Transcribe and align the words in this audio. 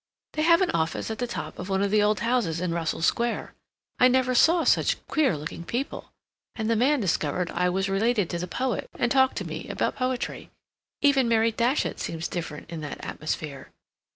"They 0.33 0.41
have 0.41 0.61
an 0.61 0.71
office 0.71 1.11
at 1.11 1.19
the 1.19 1.27
top 1.27 1.59
of 1.59 1.69
one 1.69 1.83
of 1.83 1.91
the 1.91 2.01
old 2.01 2.21
houses 2.21 2.59
in 2.59 2.73
Russell 2.73 3.03
Square. 3.03 3.53
I 3.99 4.07
never 4.07 4.33
saw 4.33 4.63
such 4.63 5.05
queer 5.05 5.37
looking 5.37 5.63
people. 5.63 6.11
And 6.55 6.71
the 6.71 6.75
man 6.75 6.99
discovered 6.99 7.51
I 7.51 7.69
was 7.69 7.87
related 7.87 8.27
to 8.31 8.39
the 8.39 8.47
poet, 8.47 8.89
and 8.97 9.11
talked 9.11 9.35
to 9.37 9.45
me 9.47 9.69
about 9.69 9.97
poetry. 9.97 10.49
Even 11.03 11.27
Mary 11.29 11.51
Datchet 11.51 11.99
seems 11.99 12.27
different 12.27 12.71
in 12.71 12.81
that 12.81 12.99
atmosphere." 13.05 13.69